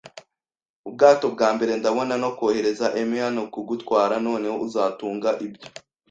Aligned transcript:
ubwato 0.87 1.25
bwa 1.35 1.49
mbere 1.55 1.71
ndabona, 1.79 2.13
no 2.23 2.29
kohereza 2.37 2.87
'em 2.99 3.09
hano 3.25 3.41
kugutwara. 3.53 4.15
Noneho, 4.25 4.57
uzatunga 4.67 5.29
ibyo 5.45 5.63